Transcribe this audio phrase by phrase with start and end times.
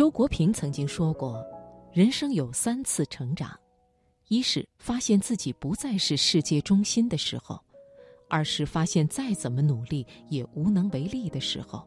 [0.00, 1.44] 周国平曾经说过
[1.92, 3.54] ：“人生有三次成长，
[4.28, 7.62] 一是发现自己不再是世界中心的时候；
[8.26, 11.86] 二是发现再怎么努力也无能为力的时候；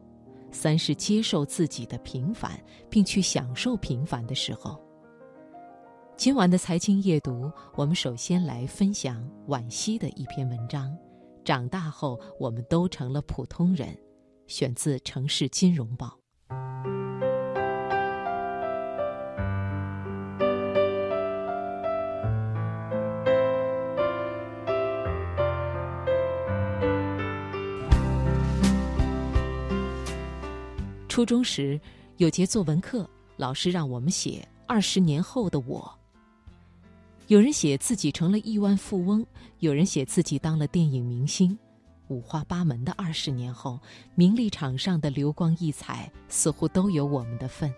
[0.52, 2.56] 三是接受自己的平凡，
[2.88, 4.80] 并去享受平凡的时候。”
[6.16, 10.96] 今晚的财经夜读，我们首先来分享惋惜的一篇文章
[11.44, 13.88] ：“长大后，我们都成了普通人。”
[14.46, 16.06] 选自《城市金融报》。
[31.14, 31.80] 初中时
[32.16, 35.96] 有节作文课，老师让我们写二十年后的我。
[37.28, 39.24] 有人写自己成了亿万富翁，
[39.60, 41.56] 有人写自己当了电影明星，
[42.08, 43.78] 五花八门的二十年后，
[44.16, 47.72] 名利场上的流光溢彩似乎都有我们的份。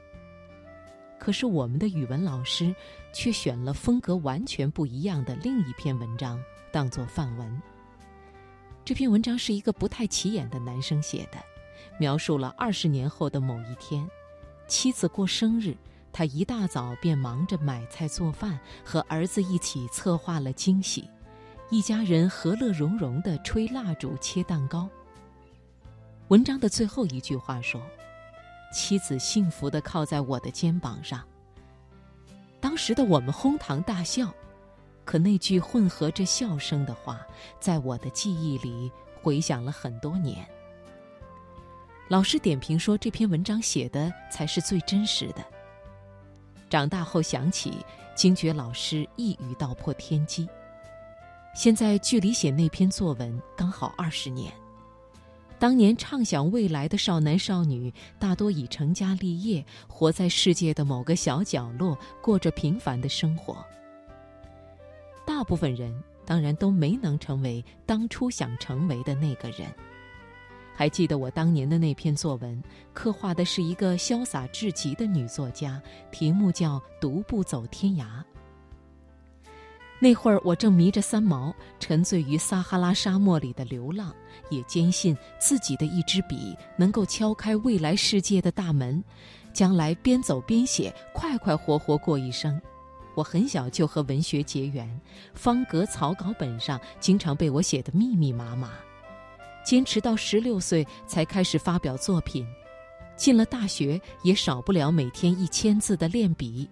[1.18, 2.74] 可是我们的语文老师
[3.12, 7.62] 却选了风格完全不一样的另一篇文章当做范文。
[8.82, 11.36] 这篇文章是一个不太起眼的男生写的。
[11.98, 14.08] 描述了二十年后的某一天，
[14.66, 15.76] 妻子过生日，
[16.12, 21.08] 他一大早便忙着买菜做饭，和儿子一起策划了惊喜，
[21.70, 24.88] 一家人和乐融融地吹蜡烛、切蛋糕。
[26.28, 27.80] 文章的最后一句话说
[28.72, 31.22] ：“妻子幸福地靠在我的肩膀上。”
[32.60, 34.32] 当时的我们哄堂大笑，
[35.04, 37.20] 可那句混合着笑声的话，
[37.60, 38.90] 在我的记忆里
[39.22, 40.44] 回响了很多年。
[42.08, 45.44] 老师点评说：“这篇文章写的才是最真实的。”
[46.70, 50.48] 长大后想起，惊觉老师一语道破天机。
[51.54, 54.52] 现在距离写那篇作文刚好二十年。
[55.58, 63.64] 当年畅想未来的少男少女，大多已成家立业，活在世界的某个小角落，过着平凡的生活。
[65.24, 69.66] 大部分人当然都没能成为当初想成为的那个人。
[70.76, 75.80] 还记得我当年的那篇作文，刻画的是一个潇洒至极的女作家，
[76.12, 78.02] 题目叫《独步走天涯》。
[79.98, 84.14] 那会儿我正迷着三毛，沉醉于撒哈拉沙漠里的流浪，
[84.50, 89.02] 也坚信自己的一支笔能够敲开未来世界的大门，
[89.54, 92.60] 将来边走边写，快快活活过一生。
[93.14, 94.86] 我很小就和文学结缘，
[95.32, 98.72] 方格草稿本上经常被我写得密密麻麻。
[99.66, 102.46] 坚持到十六岁才开始发表作品，
[103.16, 106.70] 进了大学也少不了每天一千字的练笔，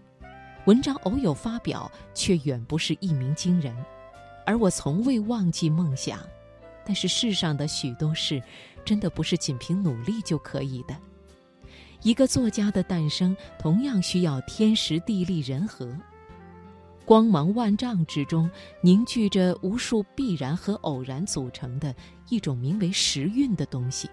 [0.67, 3.75] 文章偶有发表，却远不是一鸣惊人。
[4.47, 6.21] 而我从未忘记梦想，
[6.87, 8.41] 但是世上的许多事，
[8.85, 10.97] 真的不是仅凭努力就可以的。
[12.03, 15.93] 一个作家的诞生，同样需要天时地利人和。
[17.05, 18.51] 光芒万丈之中，
[18.81, 21.95] 凝聚着无数必然和偶然组成的
[22.31, 24.09] 一种名为时运的东西。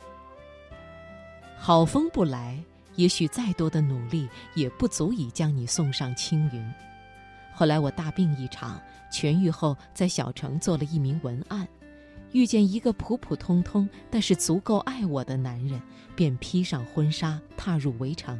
[1.58, 2.62] 好风不来，
[2.96, 6.74] 也许再多的努力也不足以将你送上青云。
[7.54, 8.82] 后来我大病一场，
[9.12, 11.68] 痊愈后在小城做了一名文案，
[12.34, 15.82] 遇见一个普普通通但是足够爱我的男人，
[16.16, 18.38] 便披上婚纱踏入围城。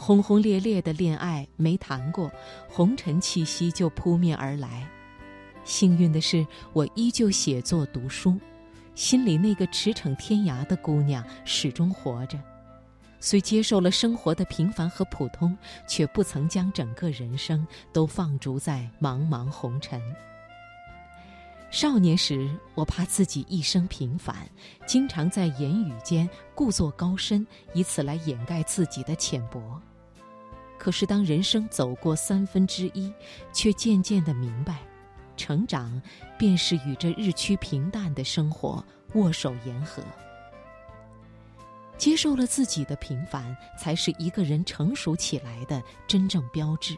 [0.00, 2.30] 轰轰烈烈的恋爱没谈过，
[2.68, 4.88] 红尘气息就扑面而来。
[5.64, 8.38] 幸运的是，我依旧写作读书，
[8.94, 12.38] 心里那个驰骋天涯的姑娘始终活着。
[13.20, 15.54] 虽接受了生活的平凡和普通，
[15.88, 20.00] 却不曾将整个人生都放逐在茫茫红尘。
[21.70, 24.48] 少年时，我怕自己一生平凡，
[24.86, 29.60] 经常在言语间故作高深，以此来掩盖自己的浅薄。
[30.78, 33.12] 可是，当人生走过三分之一，
[33.52, 34.78] 却渐渐的明白，
[35.36, 36.00] 成长
[36.38, 40.02] 便是与这日趋平淡的生活握手言和。
[41.98, 46.96] 接受了自己的平凡，才是一个人成熟起来的真正标志。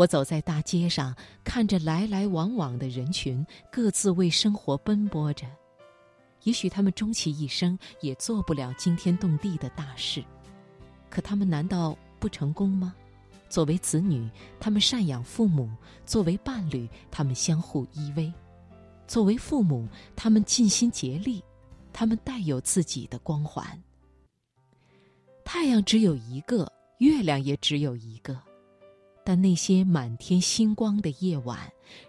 [0.00, 1.14] 我走在大街上，
[1.44, 5.46] 看着来来往往的人群，各自为生活奔波着。
[6.44, 10.24] 也许他们终其一生也做不了惊天动地的大事，
[11.10, 11.94] 可他们难道？
[12.18, 12.94] 不成功吗？
[13.50, 14.26] 作为子女，
[14.58, 15.68] 他们赡养父母；
[16.06, 18.32] 作为伴侣，他们相互依偎；
[19.06, 19.86] 作为父母，
[20.16, 21.44] 他们尽心竭力。
[21.92, 23.66] 他们带有自己的光环。
[25.44, 28.40] 太阳只有一个，月亮也只有一个，
[29.24, 31.58] 但那些满天星光的夜晚，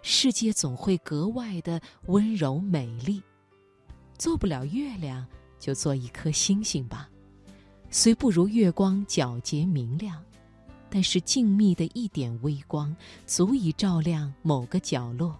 [0.02, 3.22] 世界总会格外的温柔美丽。
[4.16, 5.26] 做不了月亮，
[5.58, 7.08] 就做一颗星星吧。
[7.90, 10.22] 虽不如月光皎洁明亮，
[10.88, 12.94] 但是静谧的一点微光，
[13.26, 15.38] 足以照亮某个角落。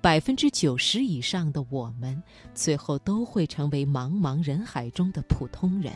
[0.00, 2.22] 百分之九十以上的我们，
[2.54, 5.92] 最后都会成为茫茫人海中的普通人。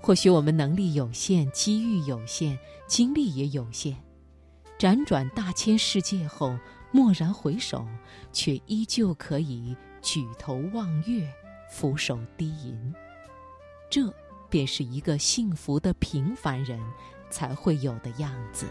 [0.00, 3.96] 或许我们能力有限，机遇有限，精力也有限。
[4.78, 6.56] 辗转大千世界后，
[6.92, 7.86] 蓦然回首，
[8.32, 11.28] 却依旧可以举头望月，
[11.70, 12.94] 俯首低吟。
[13.90, 14.12] 这
[14.48, 16.80] 便是一个幸福的平凡人
[17.28, 18.66] 才会有的样子。